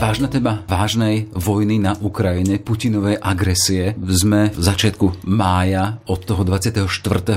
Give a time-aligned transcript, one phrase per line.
[0.00, 3.92] Vážna téma vážnej vojny na Ukrajine, Putinovej agresie.
[4.00, 6.88] Sme v začiatku mája, od toho 24.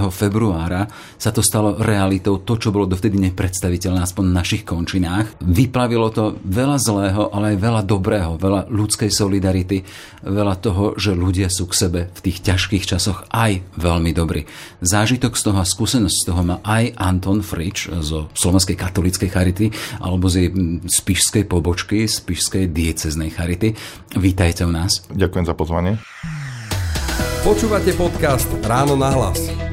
[0.07, 0.87] februára
[1.19, 5.43] sa to stalo realitou, to, čo bolo dovtedy nepredstaviteľné, aspoň v našich končinách.
[5.43, 9.83] Vyplavilo to veľa zlého, ale aj veľa dobrého, veľa ľudskej solidarity,
[10.23, 14.47] veľa toho, že ľudia sú k sebe v tých ťažkých časoch aj veľmi dobrí.
[14.79, 19.67] Zážitok z toho a skúsenosť z toho má aj Anton Frič zo Slovenskej katolíckej charity
[19.99, 20.49] alebo z jej
[20.87, 23.73] spišskej pobočky, spišskej Košickej dieceznej charity.
[24.13, 25.01] Vítajte u nás.
[25.09, 25.97] Ďakujem za pozvanie.
[27.41, 29.72] Počúvate podcast Ráno na hlas.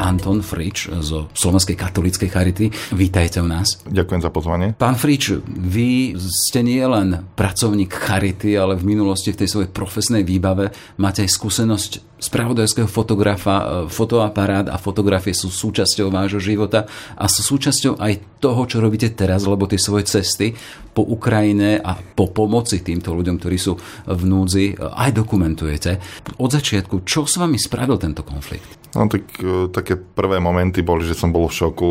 [0.00, 2.66] Anton Frič zo Slovenskej katolíckej charity.
[2.96, 3.84] Vítajte u nás.
[3.84, 4.72] Ďakujem za pozvanie.
[4.80, 10.24] Pán Frič, vy ste nie len pracovník charity, ale v minulosti v tej svojej profesnej
[10.24, 16.84] výbave máte aj skúsenosť spravodajského fotografa, e, fotoaparát a fotografie sú súčasťou vášho života
[17.16, 20.52] a sú súčasťou aj toho, čo robíte teraz, lebo tie svoje cesty
[20.92, 25.90] po Ukrajine a po pomoci týmto ľuďom, ktorí sú v núdzi, e, aj dokumentujete.
[26.36, 28.79] Od začiatku, čo s vami spravil tento konflikt?
[28.90, 31.90] No tak e, také prvé momenty boli, že som bol v šoku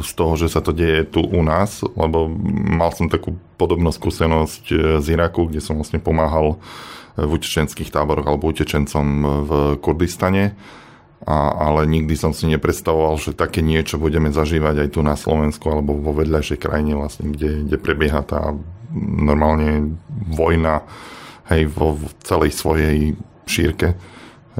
[0.00, 2.32] z toho, že sa to deje tu u nás, lebo
[2.72, 4.64] mal som takú podobnú skúsenosť
[5.02, 6.56] z Iraku, kde som vlastne pomáhal
[7.18, 9.06] v utečenských táboroch alebo utečencom
[9.44, 9.50] v
[9.82, 10.54] Kurdistane.
[11.26, 15.66] A, ale nikdy som si nepredstavoval, že také niečo budeme zažívať aj tu na Slovensku
[15.66, 18.54] alebo vo vedľajšej krajine, vlastne, kde, kde prebieha tá
[18.94, 19.98] normálne
[20.30, 20.86] vojna
[21.50, 22.98] hej, vo v celej svojej
[23.50, 23.98] šírke.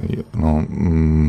[0.03, 1.29] Hej, no, mm,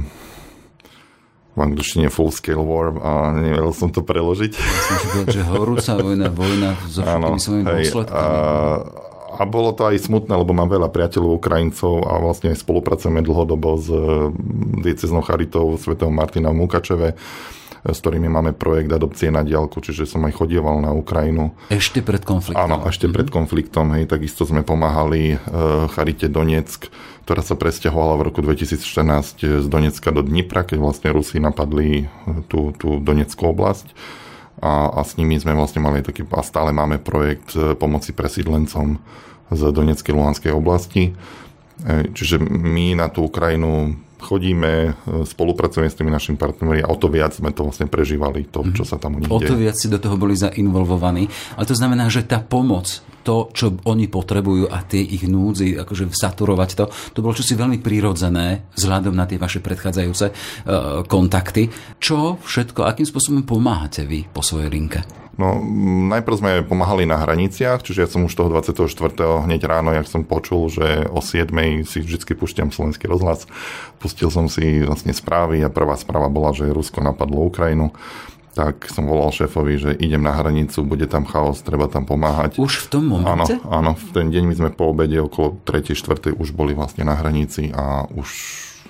[1.58, 4.52] v angličtine full scale war a nevedel som to preložiť.
[4.54, 8.16] Som že horúca vojna, vojna so všetkými svojimi dôsledkami.
[8.16, 8.26] A,
[9.40, 13.70] a bolo to aj smutné, lebo mám veľa priateľov Ukrajincov a vlastne aj spolupracujeme dlhodobo
[13.80, 14.02] s eh,
[14.88, 17.18] dieceznou charitou svätého Martina v Mukačeve
[17.86, 21.56] s ktorými máme projekt adopcie na diálku, čiže som aj chodieval na Ukrajinu.
[21.72, 22.60] Ešte pred konfliktom.
[22.60, 23.16] Áno, ešte mm-hmm.
[23.16, 26.92] pred konfliktom, hej, takisto sme pomáhali uh, Charite Donetsk,
[27.24, 32.10] ktorá sa presťahovala v roku 2014 z Donecka do Dnipra, keď vlastne Rusi napadli
[32.50, 33.94] tú, tú Donetskú oblasť.
[34.60, 39.00] A, a s nimi sme vlastne mali taký, a stále máme projekt pomoci presídlencom
[39.54, 41.16] z Donetskej Luhanskej oblasti.
[41.86, 46.96] E, čiže my na tú Ukrajinu chodíme, e, spolupracujeme s tými našimi partnermi a o
[47.00, 49.80] to viac sme to vlastne prežívali, to, čo sa tam u nich O to viac
[49.80, 51.26] si do toho boli zainvolvovaní.
[51.56, 56.12] Ale to znamená, že tá pomoc, to, čo oni potrebujú a tie ich núdzi, akože
[56.12, 60.34] saturovať to, to bolo čosi veľmi prírodzené vzhľadom na tie vaše predchádzajúce uh,
[61.06, 61.68] kontakty.
[62.00, 65.04] Čo všetko, akým spôsobom pomáhate vy po svojej linke?
[65.40, 65.56] No,
[66.12, 69.48] najprv sme pomáhali na hraniciach, čiže ja som už toho 24.
[69.48, 71.48] hneď ráno, jak som počul, že o 7.
[71.88, 73.48] si vždy púšťam slovenský rozhlas.
[74.10, 77.94] Pustil som si vlastne správy a prvá správa bola, že Rusko napadlo Ukrajinu
[78.50, 82.60] tak som volal šéfovi, že idem na hranicu, bude tam chaos, treba tam pomáhať.
[82.60, 83.56] Už v tom momente?
[83.64, 85.96] Áno, áno, v ten deň my sme po obede okolo 3.
[85.96, 86.36] 4.
[86.36, 88.28] už boli vlastne na hranici a už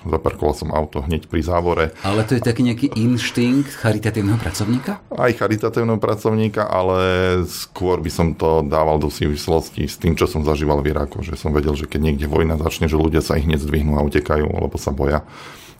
[0.06, 1.92] zaparkoval som auto hneď pri závore.
[2.00, 5.00] Ale to je taký nejaký inštinkt charitatívneho pracovníka?
[5.12, 7.00] Aj charitatívneho pracovníka, ale
[7.44, 11.20] skôr by som to dával do súvislosti s tým, čo som zažíval v Iraku.
[11.20, 14.06] Že som vedel, že keď niekde vojna začne, že ľudia sa ich hneď zdvihnú a
[14.06, 15.24] utekajú, lebo sa boja.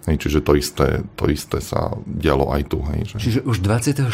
[0.09, 2.81] Hej, čiže to isté, to isté sa dialo aj tu.
[2.89, 3.17] Hej, že...
[3.21, 4.09] Čiže už 24.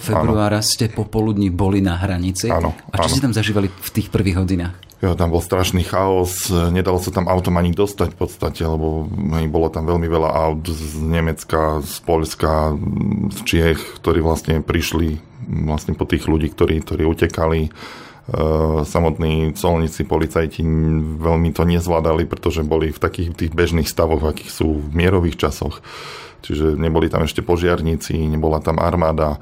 [0.00, 0.64] februára ano.
[0.64, 2.48] ste popoludní boli na hranici.
[2.48, 2.72] Áno.
[2.88, 4.93] A čo ste tam zažívali v tých prvých hodinách?
[5.12, 9.04] Tam bol strašný chaos, nedalo sa tam autom ani dostať v podstate, lebo
[9.52, 12.72] bolo tam veľmi veľa aut z Nemecka, z Polska,
[13.28, 15.20] z Čiech, ktorí vlastne prišli
[15.68, 17.68] vlastne po tých ľudí, ktorí, ktorí utekali
[18.24, 20.64] Eh, samotní colníci, policajti
[21.20, 25.84] veľmi to nezvládali, pretože boli v takých tých bežných stavoch, akých sú v mierových časoch.
[26.40, 29.36] Čiže neboli tam ešte požiarníci, nebola tam armáda,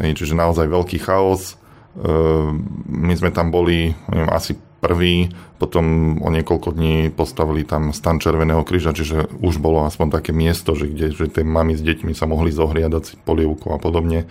[0.00, 1.60] čiže naozaj veľký chaos.
[2.00, 2.56] Eh,
[2.88, 8.62] my sme tam boli neviem, asi prvý, potom o niekoľko dní postavili tam stan Červeného
[8.62, 12.30] kríža, čiže už bolo aspoň také miesto, že, kde, že tie mami s deťmi sa
[12.30, 14.30] mohli zohriadať polievku a podobne.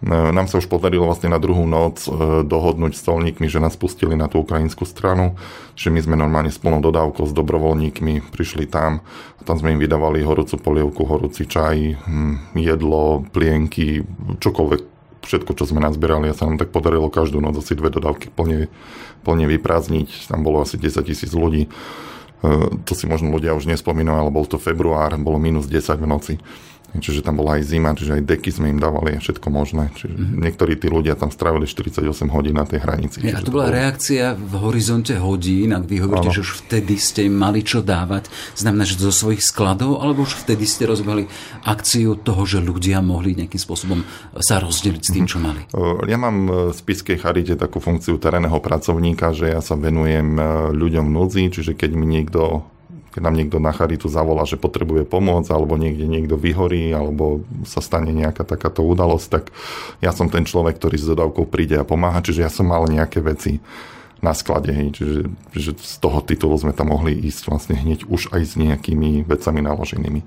[0.00, 2.08] Nám sa už podarilo vlastne na druhú noc
[2.48, 5.36] dohodnúť s colníkmi, že nás pustili na tú ukrajinskú stranu,
[5.76, 9.04] že my sme normálne s plnou dodávkou s dobrovoľníkmi prišli tam
[9.36, 14.00] a tam sme im vydávali horúcu polievku, horúci čaj, hm, jedlo, plienky,
[14.40, 14.89] čokoľvek
[15.22, 18.72] všetko, čo sme nazbierali a sa nám tak podarilo každú noc asi dve dodávky plne,
[19.22, 20.32] plne vyprázdniť.
[20.32, 21.68] Tam bolo asi 10 tisíc ľudí.
[22.40, 26.34] To si možno ľudia už nespomínajú, ale bol to február, bolo minus 10 v noci.
[26.90, 29.94] Čiže tam bola aj zima, čiže aj deky sme im dávali a všetko možné.
[29.94, 30.38] Čiže mm-hmm.
[30.42, 32.02] niektorí tí ľudia tam strávili 48
[32.34, 33.22] hodín na tej hranici.
[33.22, 33.78] Ja, a to bola to bolo...
[33.78, 36.36] reakcia v horizonte hodín, ak vy hovoríte, ano.
[36.36, 38.26] že už vtedy ste im mali čo dávať,
[38.58, 41.30] znamená, že zo svojich skladov, alebo už vtedy ste rozbehli
[41.62, 44.02] akciu toho, že ľudia mohli nejakým spôsobom
[44.42, 45.62] sa rozdeliť s tým, čo mali?
[46.10, 50.36] Ja mám v Spiskej charite takú funkciu terénneho pracovníka, že ja sa venujem
[50.74, 52.66] ľuďom núdzi, čiže keď mi niekto
[53.10, 57.82] keď nám niekto na charitu zavolá, že potrebuje pomoc, alebo niekde niekto vyhorí, alebo sa
[57.82, 59.44] stane nejaká takáto udalosť, tak
[59.98, 63.18] ja som ten človek, ktorý s dodávkou príde a pomáha, čiže ja som mal nejaké
[63.18, 63.58] veci
[64.20, 65.14] na sklade, hej, čiže
[65.56, 69.60] že z toho titulu sme tam mohli ísť vlastne hneď už aj s nejakými vecami
[69.64, 70.20] naloženými.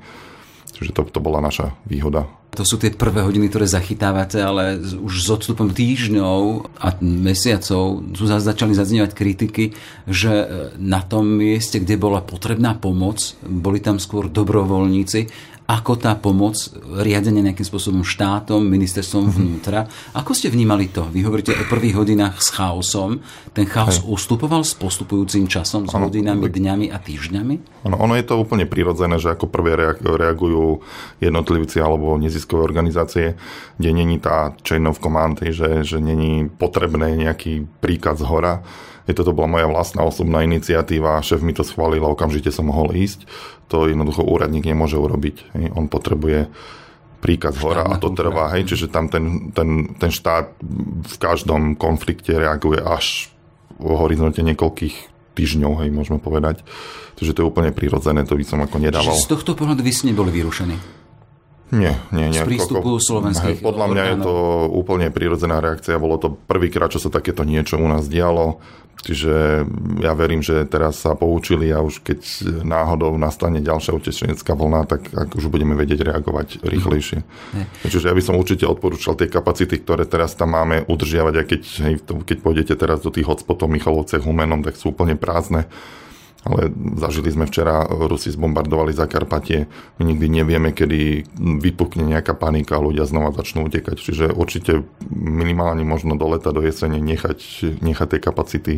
[0.73, 2.25] Čiže to, to bola naša výhoda.
[2.53, 8.29] To sú tie prvé hodiny, ktoré zachytávate, ale už s odstupom týždňov a mesiacov tu
[8.29, 9.73] začali zaznievať kritiky,
[10.05, 10.45] že e,
[10.77, 16.59] na tom mieste, kde bola potrebná pomoc, boli tam skôr dobrovoľníci ako tá pomoc
[16.99, 19.31] riadenie nejakým spôsobom štátom, ministerstvom mhm.
[19.31, 19.79] vnútra.
[20.11, 21.07] Ako ste vnímali to?
[21.07, 23.23] Vy hovoríte o prvých hodinách s chaosom.
[23.55, 24.07] Ten chaos Hej.
[24.11, 27.87] ustupoval s postupujúcim časom, s ano, hodinami, dňami a týždňami?
[27.87, 30.83] Ano, ono je to úplne prirodzené, že ako prvé reagujú
[31.23, 33.39] jednotlivci alebo neziskové organizácie,
[33.79, 38.63] kde není tá chain of command, že, že není potrebné nejaký príkaz z hora
[39.03, 42.95] je toto bola moja vlastná osobná iniciatíva, šéf mi to schválil a okamžite som mohol
[42.95, 43.27] ísť.
[43.67, 45.55] To jednoducho úradník nemôže urobiť.
[45.75, 46.47] On potrebuje
[47.23, 50.59] príkaz hora a to trvá, hej, čiže tam ten, ten, ten štát
[51.07, 53.31] v každom konflikte reaguje až
[53.79, 54.95] v horizonte niekoľkých
[55.31, 56.67] týždňov, hej, môžeme povedať.
[57.15, 59.15] Takže to je úplne prirodzené, to by som ako nedával.
[59.15, 61.03] Čiže z tohto pohľadu vy ste neboli vyrušení?
[61.73, 62.37] Nie, nie, nie.
[62.37, 64.33] Z prístupu slovenských Podľa mňa je to
[64.69, 65.97] úplne prirodzená reakcia.
[65.97, 68.61] Bolo to prvýkrát, čo sa takéto niečo u nás dialo.
[69.03, 69.67] Čiže
[69.99, 72.19] ja verím, že teraz sa poučili a už keď
[72.63, 77.19] náhodou nastane ďalšia utečenecká vlna, tak ak už budeme vedieť reagovať rýchlejšie.
[77.51, 77.67] Nie.
[77.83, 81.61] Čiže ja by som určite odporúčal tie kapacity, ktoré teraz tam máme udržiavať, a keď,
[81.83, 85.67] hej, keď pôjdete teraz do tých hotspotov Michalovce, Humenom, tak sú úplne prázdne
[86.43, 92.83] ale zažili sme včera, Rusi zbombardovali Zakarpatie, my nikdy nevieme, kedy vypukne nejaká panika a
[92.83, 93.95] ľudia znova začnú utekať.
[93.95, 97.39] Čiže určite minimálne možno do leta, do jesene nechať,
[97.79, 98.73] nechať tie kapacity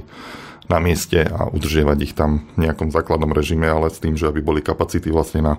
[0.65, 4.41] na mieste a udržiavať ich tam v nejakom základnom režime, ale s tým, že aby
[4.41, 5.53] boli kapacity vlastne na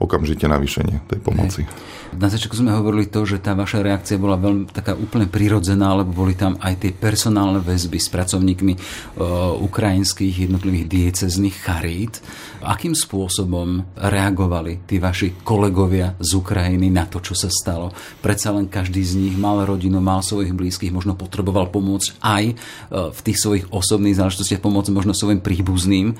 [0.00, 1.62] okamžite navýšenie tej pomoci.
[2.10, 6.26] Na začiatku sme hovorili to, že tá vaša reakcia bola veľmi taká úplne prirodzená, lebo
[6.26, 12.18] boli tam aj tie personálne väzby s pracovníkmi uh, ukrajinských jednotlivých diecezných charít.
[12.66, 17.94] Akým spôsobom reagovali tí vaši kolegovia z Ukrajiny na to, čo sa stalo?
[18.18, 22.44] Predsa len každý z nich mal rodinu, mal svojich blízkych, možno potreboval pomôcť aj
[22.90, 26.18] v tých svojich osobných záležitostiach, pomôcť možno svojim príbuzným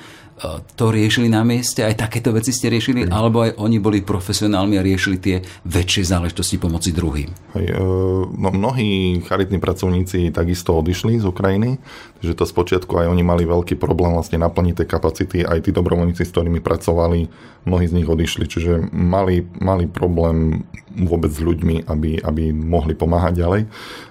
[0.76, 3.12] to riešili na mieste, aj takéto veci ste riešili, mm.
[3.12, 5.36] alebo aj oni boli profesionálmi a riešili tie
[5.68, 7.28] väčšie záležitosti pomoci druhým?
[7.56, 7.84] Hej, e,
[8.24, 11.76] no, mnohí charitní pracovníci takisto odišli z Ukrajiny,
[12.20, 16.24] takže to spočiatku aj oni mali veľký problém vlastne naplniť tie kapacity, aj tí dobrovoľníci,
[16.24, 17.28] s ktorými pracovali,
[17.68, 20.64] mnohí z nich odišli, čiže mali, mali problém
[20.96, 23.62] vôbec s ľuďmi, aby, aby mohli pomáhať ďalej.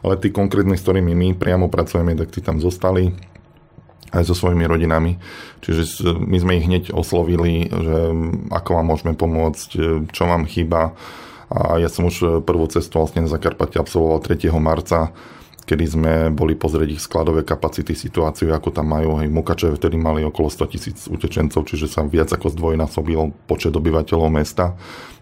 [0.06, 3.12] Ale tí konkrétni, s ktorými my priamo pracujeme, tak tí tam zostali
[4.10, 5.18] aj so svojimi rodinami.
[5.62, 7.98] Čiže my sme ich hneď oslovili, že
[8.50, 9.70] ako vám môžeme pomôcť,
[10.10, 10.98] čo vám chýba.
[11.50, 14.54] A ja som už prvú cestu vlastne na Zakarpate absolvoval 3.
[14.62, 15.10] marca,
[15.66, 19.22] kedy sme boli pozrieť ich skladové kapacity, situáciu, ako tam majú.
[19.22, 24.30] Hej, Mukačev vtedy mali okolo 100 tisíc utečencov, čiže sa viac ako zdvojnásobil počet obyvateľov
[24.34, 24.78] mesta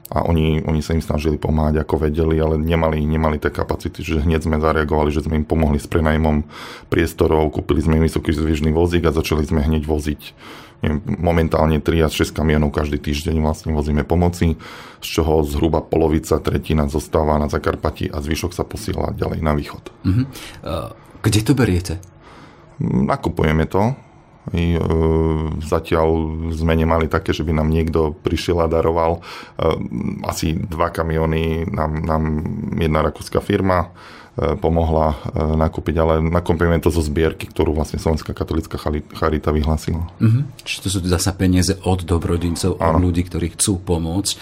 [0.08, 4.24] a oni, oni sa im snažili pomáhať ako vedeli, ale nemali, nemali tie kapacity, že
[4.24, 6.48] hneď sme zareagovali, že sme im pomohli s prenajmom
[6.88, 10.22] priestorov, kúpili sme im vysoký zvyžný vozík a začali sme hneď voziť
[10.82, 14.56] neviem, momentálne 3 až 6 kamionov každý týždeň vlastne vozíme pomoci,
[15.02, 19.84] z čoho zhruba polovica, tretina zostáva na Zakarpati a zvyšok sa posiela ďalej na východ.
[20.06, 20.26] Uh-huh.
[21.26, 21.98] Kde to beriete?
[22.82, 23.98] Nakupujeme to,
[24.56, 24.82] i, e,
[25.60, 26.08] zatiaľ
[26.56, 29.20] sme nemali také, že by nám niekto prišiel a daroval.
[29.20, 29.22] E,
[30.24, 32.24] asi dva kamiony nám, nám
[32.80, 33.92] jedna rakúska firma
[34.38, 38.78] pomohla nakúpiť, ale nakúpime to zo zbierky, ktorú vlastne Slovenská katolická
[39.18, 40.06] charita vyhlásila.
[40.22, 40.62] Mm-hmm.
[40.62, 44.34] Čiže to sú zasa peniaze od dobrodincov, od ľudí, ktorí chcú pomôcť.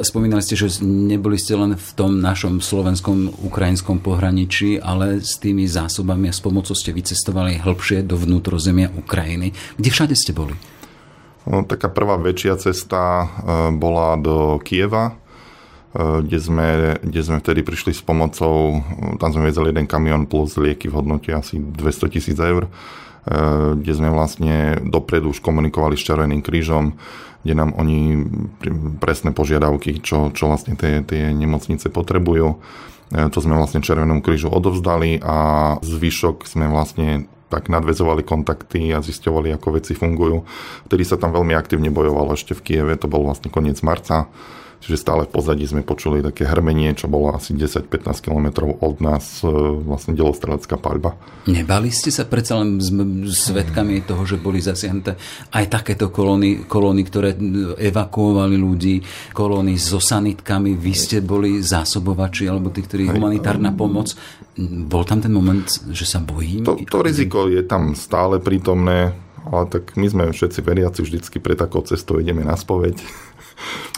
[0.00, 5.68] Spomínali ste, že neboli ste len v tom našom slovenskom, ukrajinskom pohraničí, ale s tými
[5.68, 9.52] zásobami a s pomocou ste vycestovali hĺbšie do vnútrozemia Ukrajiny.
[9.76, 10.56] Kde všade ste boli?
[11.44, 13.28] No, taká prvá väčšia cesta
[13.76, 15.16] bola do Kieva,
[15.90, 16.68] kde sme,
[17.02, 21.02] kde sme vtedy prišli s pomocou, eh, tam sme vezeli jeden kamión plus lieky v
[21.02, 26.94] hodnote asi 200 tisíc eur, eh, kde sme vlastne dopredu už komunikovali s Červeným krížom,
[27.42, 28.22] kde nám oni
[29.00, 32.60] presné požiadavky, čo, čo vlastne tie, tie nemocnice potrebujú.
[33.10, 39.56] To sme vlastne Červenom krížu odovzdali a zvyšok sme vlastne tak nadvezovali kontakty a zisťovali,
[39.56, 40.46] ako veci fungujú.
[40.86, 44.30] Vtedy sa tam veľmi aktívne bojovalo ešte v Kieve, to bol vlastne koniec marca
[44.80, 49.44] Čiže stále v pozadí sme počuli také hrmenie, čo bolo asi 10-15 km od nás,
[49.44, 49.52] e,
[49.84, 51.20] vlastne delostrelecká paľba.
[51.44, 52.80] Nebali ste sa predsa len
[53.28, 55.20] svetkami toho, že boli zasiahnuté
[55.52, 57.36] aj takéto kolóny, kolóny, ktoré
[57.76, 59.04] evakuovali ľudí,
[59.36, 64.16] kolóny so sanitkami, vy ste boli zásobovači alebo tí, ktorí humanitárna pomoc.
[64.64, 66.64] Bol tam ten moment, že sa bojím?
[66.64, 69.12] To, to riziko je tam stále prítomné,
[69.44, 73.00] ale tak my sme všetci veriaci, vždycky pre takou cestou ideme na spoveď.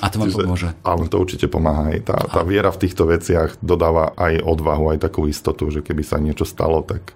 [0.03, 0.75] A to vám pomôže?
[0.83, 1.95] Áno, to určite pomáha.
[1.95, 6.03] Aj tá, tá viera v týchto veciach dodáva aj odvahu, aj takú istotu, že keby
[6.03, 7.15] sa niečo stalo, tak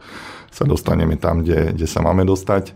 [0.52, 2.72] sa dostaneme tam, kde, kde sa máme dostať.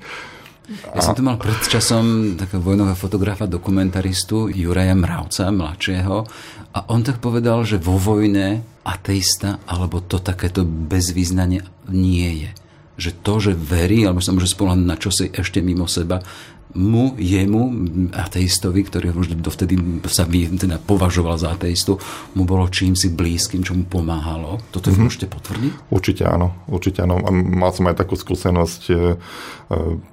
[0.70, 1.06] Ja a...
[1.06, 6.16] som tu mal pred časom takého vojnového fotografa, dokumentaristu Juraja Mravca, mladšieho,
[6.70, 12.50] a on tak povedal, že vo vojne ateista alebo to takéto bezvýznanie nie je.
[13.00, 16.22] Že to, že verí, alebo sa môže spolahnuť na čosi ešte mimo seba,
[16.74, 17.62] mu, jemu,
[18.14, 19.74] ateistovi, ktorý už dovtedy
[20.06, 21.98] sa teda považoval za ateistu,
[22.38, 24.62] mu bolo čím si blízkym, čo mu pomáhalo.
[24.70, 25.02] Toto mm-hmm.
[25.02, 25.72] môžete potvrdiť?
[25.90, 27.18] Určite áno, určite áno.
[27.22, 28.82] A mal som aj takú skúsenosť.
[28.86, 28.98] E, e,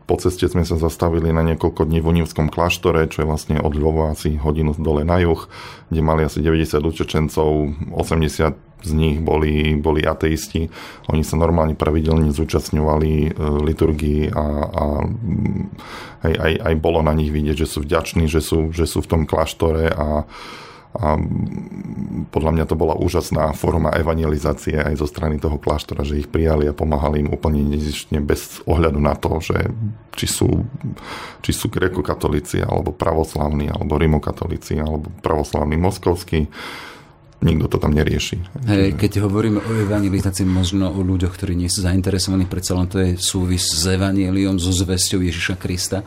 [0.10, 3.74] po ceste sme sa zastavili na niekoľko dní v Univskom kláštore, čo je vlastne od
[3.78, 5.46] Lvova asi hodinu dole na juh,
[5.94, 7.50] kde mali asi 90 utečencov,
[7.94, 10.70] 80 z nich boli, boli ateisti.
[11.10, 13.30] Oni sa normálne pravidelne zúčastňovali e,
[13.66, 14.84] liturgii a, a
[16.22, 19.10] aj, aj, aj bolo na nich vidieť, že sú vďační, že sú, že sú v
[19.10, 20.30] tom kláštore a,
[20.98, 21.08] a
[22.30, 26.70] podľa mňa to bola úžasná forma evangelizácie aj zo strany toho kláštora, že ich prijali
[26.70, 29.74] a pomáhali im úplne nezištne bez ohľadu na to, že
[30.18, 30.66] či sú,
[31.42, 36.50] či sú grekokatolíci, alebo pravoslavní, alebo rimokatolíci, alebo pravoslavní moskovskí
[37.42, 38.42] nikto to tam nerieši.
[38.66, 42.98] Hej, keď hovoríme o evangelizácii, možno o ľuďoch, ktorí nie sú zainteresovaní, predsa len to
[42.98, 46.02] je súvis s evanieliom, so zvesťou Ježiša Krista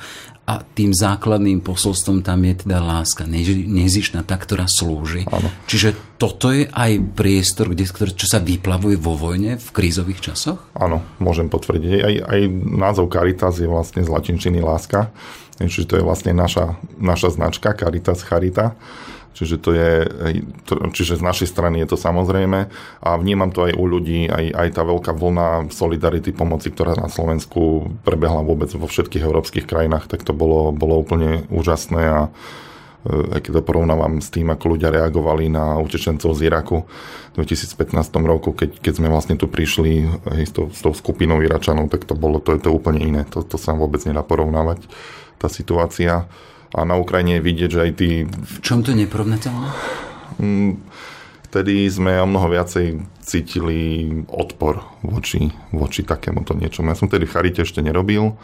[0.50, 5.22] a tým základným posolstvom tam je teda láska, nezišná tá, ktorá slúži.
[5.30, 5.46] Ano.
[5.70, 10.58] Čiže toto je aj priestor, kde, čo sa vyplavuje vo vojne v krízových časoch?
[10.74, 11.90] Áno, môžem potvrdiť.
[12.02, 15.14] Aj, aj názov Caritas je vlastne z latinčiny láska,
[15.62, 18.74] čiže to je vlastne naša, naša značka Caritas Charita
[19.30, 19.92] Čiže, to je,
[20.90, 22.66] čiže z našej strany je to samozrejme
[23.00, 27.06] a vnímam to aj u ľudí, aj, aj tá veľká vlna solidarity pomoci, ktorá na
[27.06, 32.20] Slovensku prebehla vôbec vo všetkých európskych krajinách, tak to bolo, bolo úplne úžasné a
[33.06, 36.84] e, aj keď to porovnávam s tým, ako ľudia reagovali na utečencov z Iraku
[37.32, 41.38] v 2015 roku, keď, keď sme vlastne tu prišli hej, s, tou, s tou skupinou
[41.38, 43.22] Iračanov, tak to bolo to, je to úplne iné.
[43.30, 44.90] To, to sa vôbec nedá porovnávať,
[45.38, 46.26] tá situácia
[46.70, 48.10] a na Ukrajine je vidieť, že aj tí...
[48.26, 49.68] V čom to neporovnateľné?
[50.38, 50.78] Mm,
[51.50, 53.78] vtedy sme o mnoho viacej cítili
[54.30, 56.94] odpor voči, voči takémuto niečomu.
[56.94, 58.38] Ja som vtedy Charite ešte nerobil.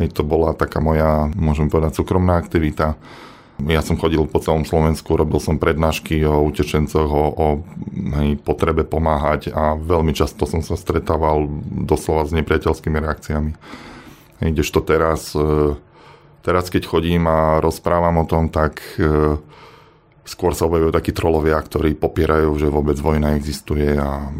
[0.00, 2.96] Hej, to bola taká moja, môžem povedať, súkromná aktivita.
[3.68, 7.46] Ja som chodil po celom Slovensku, robil som prednášky o utečencoch, o, o
[8.16, 11.46] hej, potrebe pomáhať a veľmi často som sa stretával
[11.84, 13.52] doslova s nepriateľskými reakciami.
[14.40, 15.76] Hej, kdežto teraz e,
[16.42, 19.38] Teraz, keď chodím a rozprávam o tom, tak e,
[20.22, 24.30] skôr sa objavujú takí trolovia, ktorí popierajú, že vôbec vojna existuje a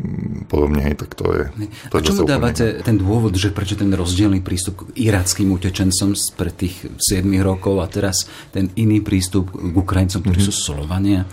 [0.46, 1.44] podobne, hej, tak to je...
[1.90, 6.54] To a čomu dávate ten dôvod, že prečo ten rozdielný prístup k irackým utečencom pred
[6.54, 10.54] tých 7 rokov a teraz ten iný prístup k Ukrajincom, ktorí mm-hmm.
[10.54, 11.26] sú Slovania?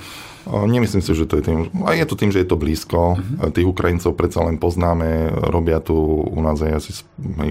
[0.50, 1.70] Nemyslím si, že to je tým.
[1.86, 3.22] A je to tým, že je to blízko.
[3.22, 3.54] Uh-huh.
[3.54, 5.94] Tých Ukrajincov predsa len poznáme, robia tu
[6.26, 6.92] u nás aj asi,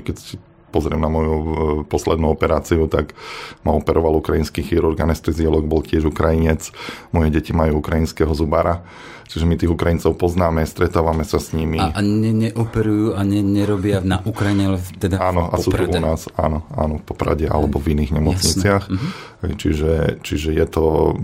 [0.02, 0.34] keď si
[0.70, 1.48] pozriem na moju e,
[1.88, 3.16] poslednú operáciu, tak
[3.64, 6.70] ma operoval ukrajinský chirurg, anesteziolog, bol tiež Ukrajinec.
[7.10, 8.84] Moje deti majú ukrajinského zubara.
[9.28, 11.76] Čiže my tých Ukrajincov poznáme, stretávame sa s nimi.
[11.76, 15.84] A, a ne, neoperujú a ne, nerobia na Ukrajine, ale teda Áno, a sú tu
[15.84, 18.88] u nás, áno, áno, v Poprade alebo v iných nemocniciach.
[18.88, 19.08] Mhm.
[19.38, 21.14] Čiže, čiže je, to,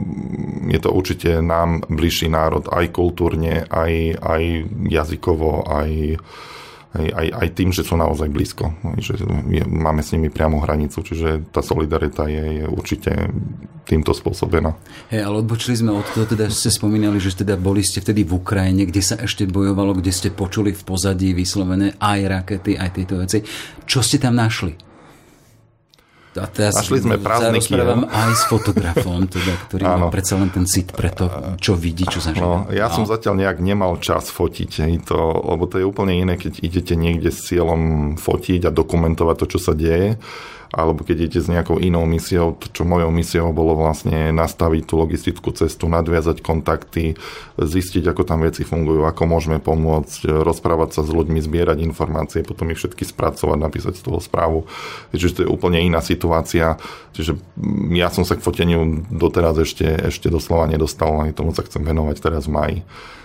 [0.68, 4.42] je to určite nám bližší národ aj kultúrne, aj, aj
[4.86, 6.20] jazykovo, aj
[6.94, 8.70] aj, aj, aj tým, že sú naozaj blízko,
[9.02, 9.18] že
[9.66, 13.10] máme s nimi priamo hranicu, čiže tá solidarita je, je určite
[13.82, 14.78] týmto spôsobená.
[15.10, 18.38] Hej, ale odbočili sme od toho, teda ste spomínali, že teda boli ste vtedy v
[18.38, 23.18] Ukrajine, kde sa ešte bojovalo, kde ste počuli v pozadí vyslovené aj rakety, aj tieto
[23.18, 23.42] veci.
[23.84, 24.93] Čo ste tam našli?
[26.34, 27.78] A teraz Našli sme prázdniky.
[27.78, 27.94] Ja.
[27.94, 31.30] aj s fotografom, teda, ktorý má predsa len ten cit pre to,
[31.62, 32.66] čo vidí, čo zažíva.
[32.66, 32.94] No, ja no.
[32.94, 35.18] som zatiaľ nejak nemal čas fotiť, to,
[35.54, 39.58] lebo to je úplne iné, keď idete niekde s cieľom fotiť a dokumentovať to, čo
[39.58, 40.18] sa deje
[40.74, 44.98] alebo keď idete s nejakou inou misiou, to čo mojou misiou bolo vlastne nastaviť tú
[44.98, 47.14] logistickú cestu, nadviazať kontakty,
[47.54, 52.74] zistiť, ako tam veci fungujú, ako môžeme pomôcť, rozprávať sa s ľuďmi, zbierať informácie, potom
[52.74, 54.66] ich všetky spracovať, napísať z toho správu.
[55.14, 56.76] Čiže to je úplne iná situácia.
[57.14, 57.38] Čiže
[57.94, 62.16] ja som sa k foteniu doteraz ešte, ešte doslova nedostal, ani tomu sa chcem venovať
[62.18, 62.78] teraz v maji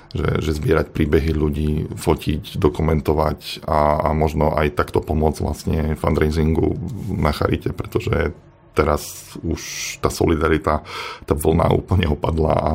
[0.09, 6.73] že, že zbierať príbehy ľudí, fotiť, dokumentovať a, a možno aj takto pomôcť vlastne fundraisingu
[7.13, 8.33] na Charite, pretože
[8.73, 9.61] teraz už
[9.99, 10.85] tá solidarita,
[11.25, 12.71] tá vlna úplne opadla a,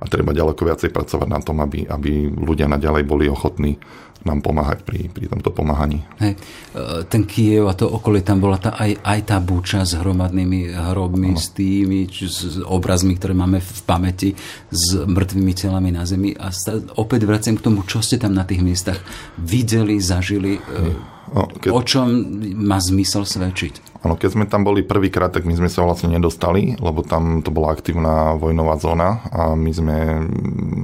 [0.00, 3.78] a treba ďaleko viacej pracovať na tom, aby, aby ľudia naďalej boli ochotní
[4.26, 6.02] nám pomáhať pri, pri tomto pomáhaní.
[6.18, 6.34] Hej.
[6.74, 10.74] E, ten Kiev a to okolie, tam bola tá, aj, aj tá búča s hromadnými
[10.74, 11.38] hrobmi, ano.
[11.38, 14.34] s tými či, s obrazmi, ktoré máme v pamäti,
[14.66, 16.34] s mŕtvými telami na zemi.
[16.34, 18.98] A sta, opäť vraciam k tomu, čo ste tam na tých miestach
[19.38, 21.70] videli, zažili, e, No, keď...
[21.74, 22.06] O čom
[22.54, 23.95] má zmysel svedčiť?
[24.06, 27.50] Áno, keď sme tam boli prvýkrát, tak my sme sa vlastne nedostali, lebo tam to
[27.50, 29.96] bola aktívna vojnová zóna a my sme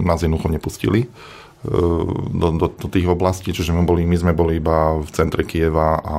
[0.03, 1.07] nás jednoducho nepustili
[1.63, 6.03] do, do, do tých oblastí, čiže my, boli, my sme boli iba v centre Kieva
[6.03, 6.19] a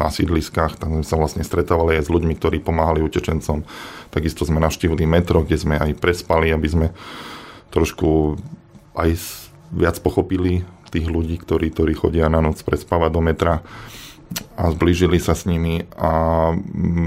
[0.00, 3.60] na sídliskách, tam sme sa vlastne stretávali aj s ľuďmi, ktorí pomáhali utečencom.
[4.08, 6.86] Takisto sme navštívili metro, kde sme aj prespali, aby sme
[7.68, 8.40] trošku
[8.96, 9.12] aj
[9.76, 13.60] viac pochopili tých ľudí, ktorí, ktorí chodia na noc prespávať do metra
[14.56, 16.50] a zblížili sa s nimi a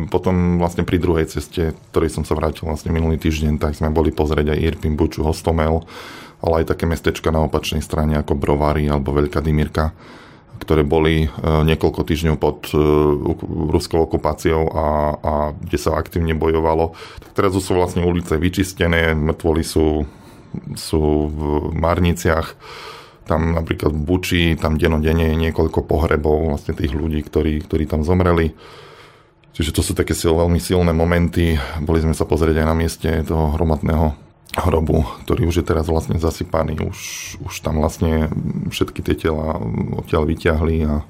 [0.07, 4.13] potom vlastne pri druhej ceste, ktorej som sa vrátil vlastne minulý týždeň, tak sme boli
[4.13, 5.83] pozrieť aj Irpin, Buču, Hostomel,
[6.39, 9.91] ale aj také mestečka na opačnej strane ako Brovary alebo Veľká Dimirka,
[10.63, 12.79] ktoré boli e, niekoľko týždňov pod e,
[13.73, 14.87] ruskou okupáciou a,
[15.19, 16.95] a kde sa aktívne bojovalo.
[17.19, 20.07] Tak teraz sú vlastne ulice vyčistené, mŕtvoly sú,
[20.77, 21.39] sú v
[21.75, 22.55] Marniciach,
[23.29, 28.01] tam napríklad v Buči, tam denodene je niekoľko pohrebov vlastne tých ľudí, ktorí, ktorí tam
[28.01, 28.57] zomreli.
[29.53, 31.61] Čiže to sú také sil, veľmi silné momenty.
[31.85, 34.17] Boli sme sa pozrieť aj na mieste toho hromadného
[34.57, 36.81] hrobu, ktorý už je teraz vlastne zasypaný.
[36.81, 36.99] Už,
[37.45, 38.33] už tam vlastne
[38.73, 39.61] všetky tie tela
[39.93, 41.05] odtiaľ vyťahli a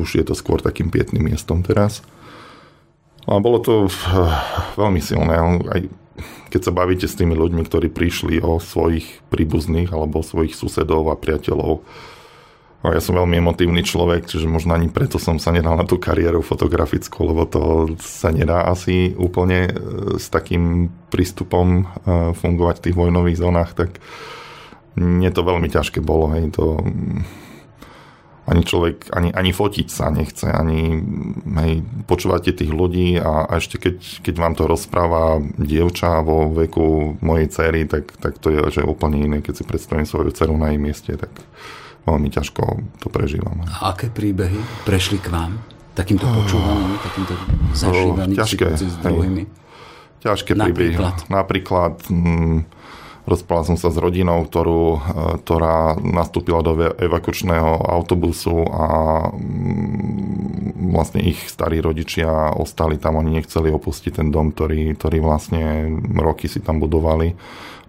[0.00, 2.00] už je to skôr takým pietným miestom teraz.
[3.28, 3.92] A bolo to eh,
[4.80, 5.34] veľmi silné.
[5.68, 5.82] Aj
[6.52, 11.16] keď sa bavíte s tými ľuďmi, ktorí prišli o svojich príbuzných alebo svojich susedov a
[11.16, 11.84] priateľov,
[12.82, 16.02] a ja som veľmi emotívny človek, čiže možno ani preto som sa nedal na tú
[16.02, 17.62] kariéru fotografickú, lebo to
[18.02, 19.72] sa nedá asi úplne e,
[20.18, 21.82] s takým prístupom e,
[22.34, 24.02] fungovať v tých vojnových zónach, tak
[24.98, 26.34] mne to veľmi ťažké bolo.
[26.34, 26.82] Hej, to,
[28.42, 30.98] ani človek, ani, ani fotiť sa nechce, ani
[31.62, 31.72] hej,
[32.10, 37.46] počúvate tých ľudí a, a ešte keď, keď vám to rozpráva dievča vo veku mojej
[37.54, 40.80] cery, tak, tak to je že úplne iné, keď si predstavím svoju dceru na jej
[40.82, 41.30] mieste, tak
[42.02, 43.62] veľmi ťažko to prežívam.
[43.78, 45.62] A aké príbehy prešli k vám?
[45.92, 47.34] Takýmto počúvaním, takýmto
[47.76, 49.44] zažívaním ťažké, s druhými?
[50.24, 50.96] Ťažké príbehy.
[50.98, 51.16] Napríklad?
[51.28, 52.58] Napríklad hm,
[53.26, 55.00] rozprával som sa s rodinou, ktorú, e,
[55.44, 58.86] ktorá nastúpila do evakučného autobusu a
[59.30, 65.62] hm, vlastne ich starí rodičia ostali tam, oni nechceli opustiť ten dom, ktorý, ktorý vlastne
[66.18, 67.34] roky si tam budovali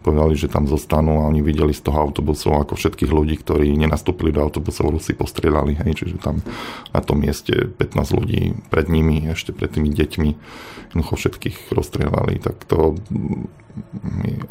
[0.03, 4.35] povedali, že tam zostanú a oni videli z toho autobusu ako všetkých ľudí, ktorí nenastúpili
[4.35, 6.43] do autobusov, Rusi postrieľali, hej, čiže tam
[6.91, 10.29] na tom mieste 15 ľudí pred nimi, ešte pred tými deťmi,
[10.91, 12.99] jednoducho všetkých rozstrieľali, tak to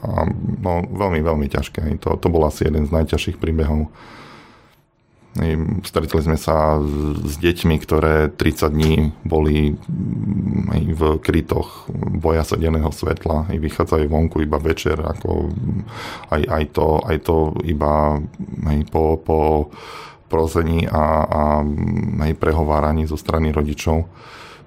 [0.02, 0.26] a,
[0.58, 1.78] no, veľmi, veľmi ťažké.
[1.78, 1.94] Hej.
[2.02, 3.86] To, to bol asi jeden z najťažších príbehov
[5.88, 6.76] Stretli sme sa
[7.24, 9.80] s deťmi, ktoré 30 dní boli
[10.92, 11.88] v krytoch,
[12.20, 15.48] boja sa denného svetla, vychádzajú vonku iba večer, ako
[16.28, 18.20] aj, aj, to, aj to iba
[18.92, 19.38] po, po, po
[20.32, 21.40] prosení a, a
[22.24, 24.08] aj prehováraní zo strany rodičov.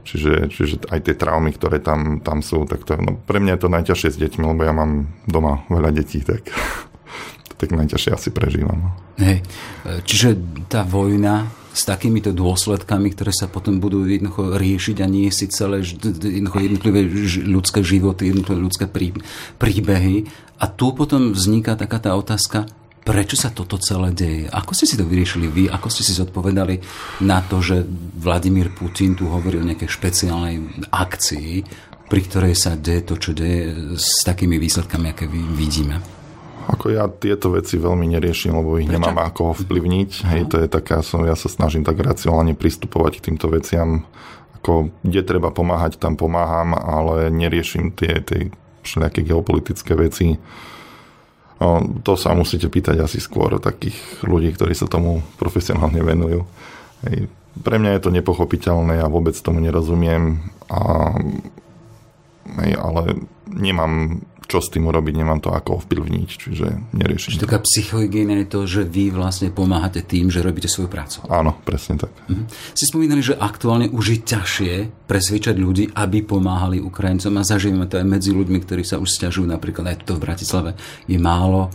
[0.06, 3.62] Čiže, čiže aj tie traumy, ktoré tam, tam sú, tak to, no, pre mňa je
[3.66, 6.46] to najťažšie s deťmi, lebo ja mám doma veľa detí, tak
[7.56, 8.78] tak najťažšie asi prežívam.
[8.78, 8.90] No.
[9.20, 9.44] Hej.
[10.04, 10.36] Čiže
[10.68, 15.84] tá vojna s takýmito dôsledkami, ktoré sa potom budú jednoducho riešiť a nie si celé
[15.84, 17.04] jednotlivé
[17.44, 18.88] ľudské životy, jednotlivé ľudské
[19.60, 20.16] príbehy.
[20.56, 22.64] A tu potom vzniká taká tá otázka,
[23.04, 24.48] prečo sa toto celé deje?
[24.56, 25.64] Ako ste si to vyriešili vy?
[25.68, 26.80] Ako ste si zodpovedali
[27.28, 27.84] na to, že
[28.24, 31.52] Vladimír Putin tu hovorí o nejakej špeciálnej akcii,
[32.08, 36.15] pri ktorej sa deje to, čo deje s takými výsledkami, aké vidíme?
[36.66, 38.98] Ako ja tieto veci veľmi neriešim, lebo ich Prečo?
[38.98, 40.10] nemám ako ovplyvniť.
[40.12, 40.30] Uh-huh.
[40.34, 44.04] Hej, to je taká, som, ja sa snažím tak racionálne pristupovať k týmto veciam.
[44.62, 48.50] Ako, kde treba pomáhať, tam pomáham, ale neriešim tie, tie
[48.82, 50.42] všelijaké geopolitické veci.
[51.62, 56.44] No, to sa musíte pýtať asi skôr takých ľudí, ktorí sa tomu profesionálne venujú.
[57.08, 57.30] Hej,
[57.64, 61.14] pre mňa je to nepochopiteľné, ja vôbec tomu nerozumiem, a,
[62.60, 67.36] hej, ale nemám čo s tým urobiť, nemám to ako ovplyvniť, čiže neriešim.
[67.36, 71.26] Čiže taká psychohygiena je to, že vy vlastne pomáhate tým, že robíte svoju prácu.
[71.30, 72.14] Áno, presne tak.
[72.30, 72.46] Mhm.
[72.78, 74.74] Si spomínali, že aktuálne už je ťažšie
[75.10, 79.46] presviečať ľudí, aby pomáhali Ukrajincom a zažívame to aj medzi ľuďmi, ktorí sa už stiažujú,
[79.50, 80.78] napríklad aj tu v Bratislave
[81.10, 81.74] je málo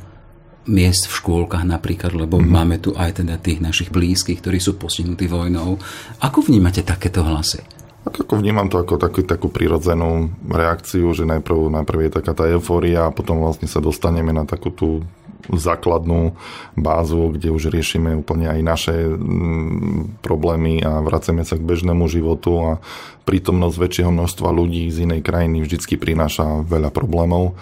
[0.69, 2.53] miest v škôlkach napríklad, lebo mm-hmm.
[2.53, 5.81] máme tu aj teda tých našich blízkych, ktorí sú postihnutí vojnou.
[6.21, 7.80] Ako vnímate takéto hlasy?
[8.01, 12.49] Tak ako vnímam to ako takú, takú prirodzenú reakciu, že najprv, najprv je taká tá
[12.49, 15.05] eufória a potom vlastne sa dostaneme na takú tú
[15.49, 16.37] základnú
[16.79, 22.53] bázu, kde už riešime úplne aj naše mm, problémy a vraceme sa k bežnému životu
[22.61, 22.71] a
[23.27, 27.57] prítomnosť väčšieho množstva ľudí z inej krajiny vždycky prináša veľa problémov.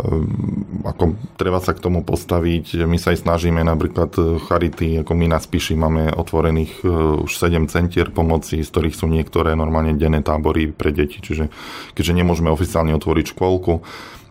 [0.00, 2.88] Ehm, ako treba sa k tomu postaviť.
[2.88, 6.88] My sa aj snažíme napríklad e, Charity, ako my na Spiši máme otvorených e,
[7.24, 11.52] už 7 centier pomoci, z ktorých sú niektoré normálne denné tábory pre deti, čiže
[11.92, 13.84] keďže nemôžeme oficiálne otvoriť škôlku,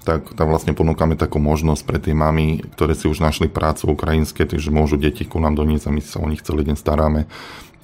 [0.07, 4.49] tak tam vlastne ponúkame takú možnosť pre tie mamy, ktoré si už našli prácu ukrajinské,
[4.49, 7.29] takže môžu deti ku nám doniesť a my sa o nich celý deň staráme.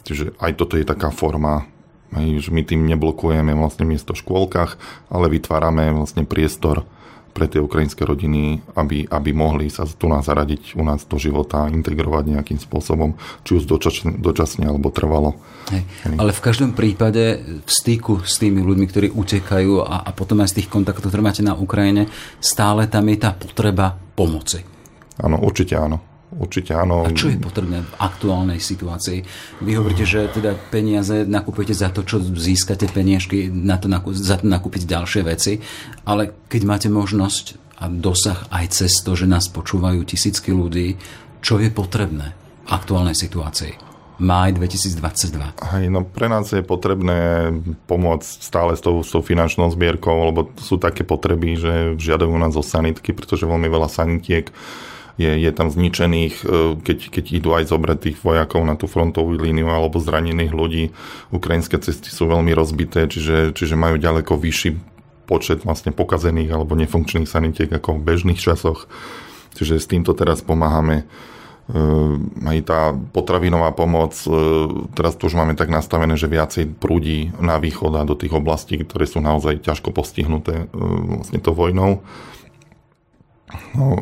[0.08, 1.70] Čiže aj toto je taká forma
[2.16, 4.80] že my tým neblokujeme vlastne miesto v škôlkach,
[5.12, 6.88] ale vytvárame vlastne priestor
[7.36, 11.68] pre tie ukrajinské rodiny, aby, aby mohli sa tu nás zaradiť u nás do života,
[11.68, 15.36] integrovať nejakým spôsobom, či už dočasne, dočasne alebo trvalo.
[15.76, 15.84] Hej.
[16.16, 20.56] Ale v každom prípade v styku s tými ľuďmi, ktorí utekajú a, a potom aj
[20.56, 22.08] z tých kontaktov, ktoré máte na Ukrajine,
[22.40, 24.64] stále tam je tá potreba pomoci.
[25.20, 26.15] Áno, určite áno.
[26.36, 27.08] Určite áno.
[27.08, 29.24] A čo je potrebné v aktuálnej situácii?
[29.64, 34.44] Vy hovoríte, že teda peniaze nakúpite za to, čo získate peniažky, na to nakú, za
[34.44, 35.64] to nakúpiť ďalšie veci,
[36.04, 40.96] ale keď máte možnosť a dosah aj cez to, že nás počúvajú tisícky ľudí,
[41.40, 42.36] čo je potrebné
[42.68, 43.86] v aktuálnej situácii?
[44.16, 45.60] Máj 2022.
[45.76, 47.52] Hej, no pre nás je potrebné
[47.84, 52.56] pomôcť stále s tou, s tou finančnou zbierkou, lebo sú také potreby, že žiadajú nás
[52.56, 54.48] o sanitky, pretože veľmi veľa sanitiek
[55.16, 59.36] je, je tam zničených, e, keď, keď idú aj zobrať tých vojakov na tú frontovú
[59.40, 60.84] líniu alebo zranených ľudí.
[61.32, 64.76] Ukrajinské cesty sú veľmi rozbité, čiže, čiže majú ďaleko vyšší
[65.26, 68.86] počet vlastne pokazených alebo nefunkčných sanitiek ako v bežných časoch.
[69.56, 71.08] Čiže s týmto teraz pomáhame.
[71.72, 71.76] E,
[72.44, 74.30] aj tá potravinová pomoc, e,
[75.00, 78.84] teraz tu už máme tak nastavené, že viacej prúdi na východ a do tých oblastí,
[78.84, 82.04] ktoré sú naozaj ťažko postihnuté vlastne to vojnou.
[83.78, 84.02] No,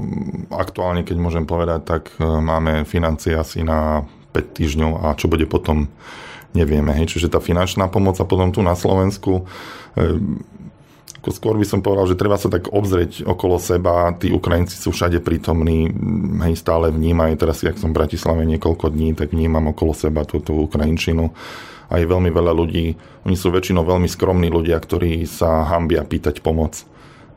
[0.56, 5.44] aktuálne, keď môžem povedať, tak e, máme financie asi na 5 týždňov a čo bude
[5.46, 5.92] potom,
[6.56, 6.94] nevieme.
[6.96, 7.18] Hej.
[7.18, 9.44] Čiže tá finančná pomoc a potom tu na Slovensku
[10.00, 10.04] e,
[11.32, 14.12] skôr by som povedal, že treba sa tak obzrieť okolo seba.
[14.12, 15.88] Tí Ukrajinci sú všade prítomní,
[16.44, 17.40] hej, stále vnímajú.
[17.40, 21.32] Teraz, ak som v Bratislave niekoľko dní, tak vnímam okolo seba túto Ukrajinčinu.
[21.88, 26.42] A je veľmi veľa ľudí, oni sú väčšinou veľmi skromní ľudia, ktorí sa hambia pýtať
[26.42, 26.84] pomoc.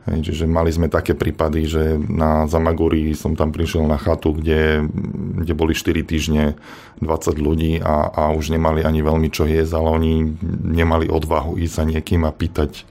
[0.07, 4.87] Hej, čiže mali sme také prípady, že na Zamaguri som tam prišiel na chatu, kde,
[5.43, 6.55] kde boli 4 týždne
[7.03, 10.13] 20 ľudí a, a už nemali ani veľmi čo jesť, ale oni
[10.63, 12.87] nemali odvahu ísť za niekým a pýtať,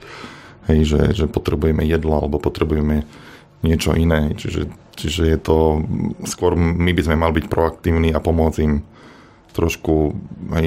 [0.69, 3.09] hej, že, že potrebujeme jedlo alebo potrebujeme
[3.65, 4.37] niečo iné.
[4.37, 5.81] Čiže, čiže je to,
[6.29, 8.85] skôr my by sme mali byť proaktívni a pomôcť im
[9.57, 10.13] trošku
[10.53, 10.65] aj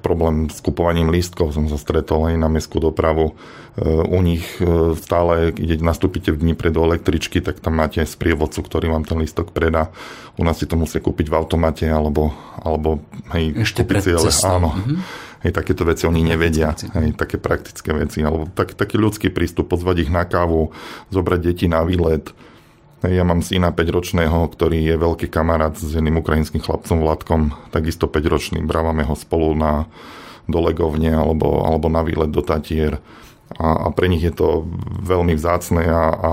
[0.00, 3.36] problém s kupovaním lístkov som sa stretol aj na mestskú dopravu.
[3.76, 8.64] E, u nich e, stále, keď nastúpite v Dnipre do električky, tak tam máte sprievodcu,
[8.64, 9.92] ktorý vám ten lístok predá.
[10.40, 13.04] U nás si to musia kúpiť v automate alebo, alebo
[13.36, 14.56] hej, Ešte pred cestou.
[14.56, 14.72] Áno.
[14.72, 15.28] Mm-hmm.
[15.40, 16.76] Hej, takéto veci oni nevedia.
[16.76, 18.20] Hej, také praktické veci.
[18.20, 20.72] Alebo tak, taký ľudský prístup, pozvať ich na kávu,
[21.08, 22.32] zobrať deti na výlet,
[23.00, 27.40] Ja mám syna 5-ročného, ktorý je veľký kamarát s jedným ukrajinským chlapcom Vladkom,
[27.72, 28.60] takisto 5-ročný.
[28.60, 29.88] Brávame ho spolu na
[30.50, 33.00] do Legovne alebo, alebo na výlet do Tatier.
[33.56, 34.68] A, a pre nich je to
[35.00, 36.32] veľmi vzácne a, a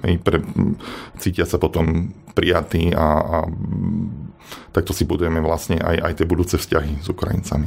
[0.00, 0.40] pre,
[1.20, 3.36] cítia sa potom prijatí a, a
[4.72, 7.64] takto si budujeme vlastne aj, aj tie budúce vzťahy s Ukrajincami.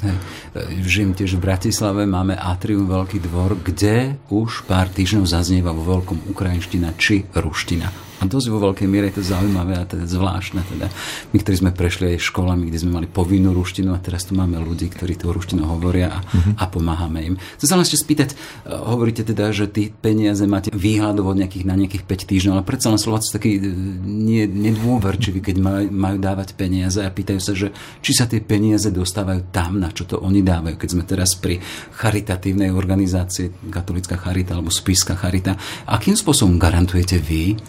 [0.83, 6.31] Žijem tiež v Bratislave, máme Atrium Veľký dvor, kde už pár týždňov zaznieva vo veľkom
[6.31, 8.12] ukrajinština či ruština.
[8.23, 10.63] A dosť vo veľkej miere je to zaujímavé a teda zvláštne.
[10.63, 10.87] Teda.
[11.35, 14.55] My, ktorí sme prešli aj školami, kde sme mali povinnú ruštinu a teraz tu máme
[14.63, 16.55] ľudí, ktorí tú ruštinu hovoria a, uh-huh.
[16.55, 17.35] a pomáhame im.
[17.59, 18.35] Chcem sa len ešte spýtať, e,
[18.71, 22.95] hovoríte teda, že tí peniaze máte výhľadov od nejakých na nejakých 5 týždňov, ale predsa
[22.95, 23.61] len Slováci takí e,
[24.07, 28.87] nie, nedôverčiví, keď majú, majú dávať peniaze a pýtajú sa, že či sa tie peniaze
[28.87, 30.79] dostávajú tam, na čo to oni dávajú.
[30.79, 31.59] Keď sme teraz pri
[31.99, 35.59] charitatívnej organizácii, katolická charita alebo spíska charita,
[35.91, 37.59] akým spôsobom garantujete vy,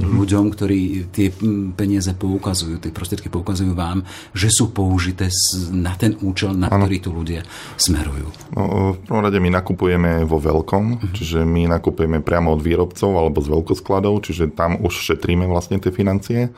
[0.00, 1.32] ľuďom, ktorí tie
[1.74, 5.28] peniaze poukazujú, tie prostriedky poukazujú vám, že sú použité
[5.74, 6.86] na ten účel, na ano.
[6.86, 7.40] ktorý tu ľudia
[7.76, 8.28] smerujú?
[8.54, 11.12] No, v prvom rade my nakupujeme vo veľkom, uh-huh.
[11.14, 15.90] čiže my nakupujeme priamo od výrobcov alebo z veľkoskladov, čiže tam už šetríme vlastne tie
[15.90, 16.54] financie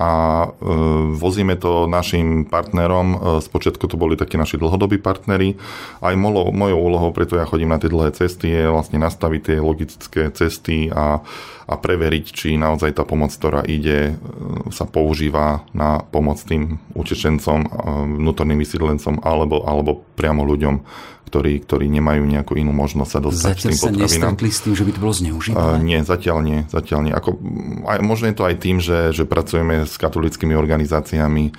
[0.00, 0.10] a
[0.48, 0.72] e,
[1.12, 3.36] vozíme to našim partnerom.
[3.44, 5.60] Spočiatku e, to boli takí naši dlhodobí partnery.
[6.00, 9.56] Aj mojou, mojou úlohou, preto ja chodím na tie dlhé cesty, je vlastne nastaviť tie
[9.60, 11.20] logistické cesty a,
[11.70, 17.62] a preveriť, či naozaj tá pomoc, ktorá ide, e, sa používa na pomoc tým utečencom,
[18.18, 20.82] vnútorným vysídlencom alebo, alebo priamo ľuďom,
[21.30, 24.34] ktorí, ktorí nemajú nejakú inú možnosť sa dostať zatiaľ tým potravinám.
[24.34, 25.62] Zatiaľ s tým, že by to bolo zneužívané?
[25.62, 26.58] Uh, nie, zatiaľ nie.
[26.66, 27.14] Zatiaľ nie.
[27.14, 27.30] Ako,
[27.86, 31.54] aj, možno je to aj tým, že, že pracujeme s katolickými organizáciami,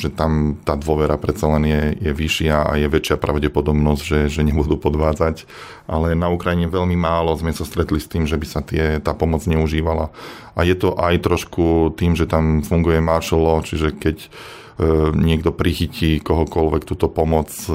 [0.00, 4.40] že tam tá dôvera predsa len je, je vyššia a je väčšia pravdepodobnosť, že, že
[4.40, 5.44] nebudú podvádzať.
[5.84, 9.12] Ale na Ukrajine veľmi málo sme sa stretli s tým, že by sa tie, tá
[9.12, 10.08] pomoc neužívala.
[10.56, 14.32] A je to aj trošku tým, že tam funguje martial čiže keď
[14.72, 17.72] E, niekto prichytí kohokoľvek túto pomoc e,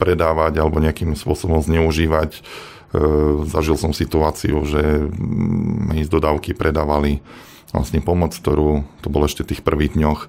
[0.00, 2.30] predávať alebo nejakým spôsobom zneužívať.
[2.32, 2.40] E,
[3.46, 7.20] zažil som situáciu, že mm, z dodávky predávali
[7.70, 10.20] vlastne pomoc, ktorú to bolo ešte v tých prvých dňoch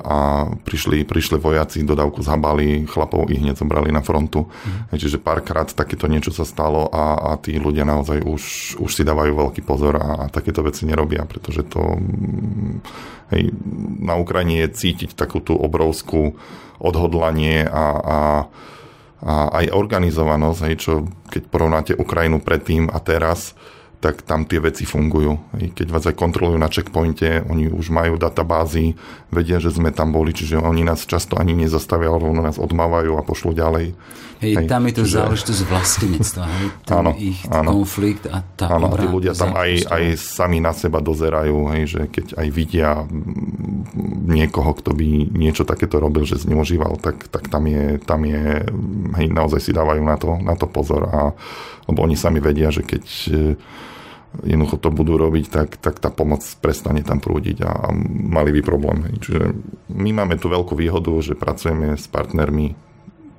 [0.00, 4.48] a prišli, prišli vojaci, dodávku zhabali, chlapov ich hneď zobrali na frontu.
[4.48, 4.96] Mm.
[4.96, 8.42] Čiže párkrát takéto niečo sa stalo a, a tí ľudia naozaj už,
[8.80, 12.00] už si dávajú veľký pozor a, a takéto veci nerobia, pretože to
[13.36, 13.52] hej,
[14.00, 16.40] na Ukrajine je cítiť takú tú obrovskú
[16.80, 18.18] odhodlanie a, a
[19.20, 20.92] a aj organizovanosť, hej, čo
[21.28, 23.52] keď porovnáte Ukrajinu predtým a teraz,
[24.00, 25.52] tak tam tie veci fungujú.
[25.76, 28.96] Keď vás aj kontrolujú na checkpointe, oni už majú databázy,
[29.28, 33.22] vedia, že sme tam boli, čiže oni nás často ani nezastavia, alebo nás odmávajú a
[33.22, 33.92] pošlú ďalej.
[34.40, 35.16] Hej, hej tam je to čiže...
[35.20, 37.70] záležitosť vlastenectva, hej, áno, ich áno.
[37.76, 42.00] konflikt a tá Áno, tí ľudia tam aj, aj sami na seba dozerajú, hej, že
[42.08, 43.04] keď aj vidia
[44.24, 48.64] niekoho, kto by niečo takéto robil, že zneužíval, tak, tak tam je, tam je
[49.20, 51.20] hej, naozaj si dávajú na to, na to pozor a
[51.90, 53.04] lebo oni sami vedia, že keď
[54.46, 58.60] jednoducho to budú robiť, tak, tak tá pomoc prestane tam prúdiť a, a mali by
[58.62, 59.18] problém.
[59.18, 59.54] Čiže
[59.90, 62.78] my máme tú veľkú výhodu, že pracujeme s partnermi,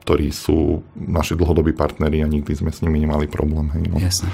[0.02, 3.70] ktorí sú naši dlhodobí partneri a nikdy sme s nimi nemali problém.
[3.72, 3.96] Hej, no.
[4.02, 4.30] Jasne.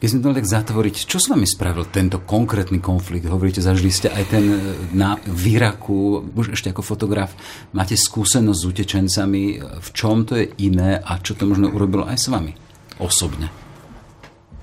[0.00, 3.28] Keď sme to tak zatvoriť, čo s vami spravil tento konkrétny konflikt?
[3.28, 4.58] Hovoríte, zažili ste aj ten e,
[4.96, 7.36] na Viraku, už ešte ako fotograf,
[7.76, 9.42] máte skúsenosť s utečencami.
[9.60, 12.56] V čom to je iné a čo to možno urobilo aj s vami
[12.96, 13.69] osobne?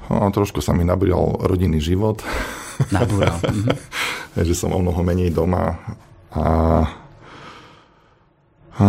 [0.08, 2.24] No, trošku sa mi nabúral rodinný život.
[2.94, 3.38] Nabúral.
[4.38, 4.46] Mhm.
[4.46, 5.82] že som o mnoho menej doma
[6.30, 6.46] a,
[8.78, 8.86] a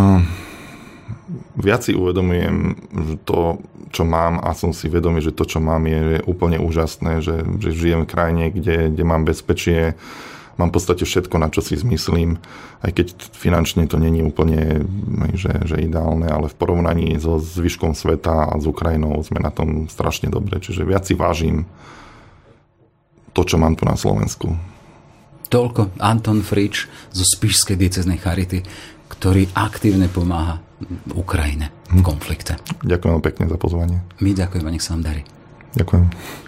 [1.57, 5.89] viac si uvedomujem, že to, čo mám a som si vedomý, že to, čo mám
[5.89, 9.97] je úplne úžasné, že, že žijem v krajine, kde, kde mám bezpečie,
[10.59, 12.43] mám v podstate všetko, na čo si zmyslím,
[12.83, 14.83] aj keď finančne to není úplne
[15.39, 19.87] že, že ideálne, ale v porovnaní so zvyškom sveta a s Ukrajinou sme na tom
[19.87, 20.59] strašne dobre.
[20.59, 21.65] Čiže viac si vážim
[23.33, 24.51] to, čo mám tu na Slovensku.
[25.49, 28.61] Toľko Anton Frič zo Spišskej dieceznej charity,
[29.09, 30.61] ktorý aktívne pomáha
[31.17, 32.61] Ukrajine v konflikte.
[32.85, 34.05] Ďakujem pekne za pozvanie.
[34.21, 35.23] My ďakujeme, nech sa vám darí.
[35.73, 36.48] Ďakujem.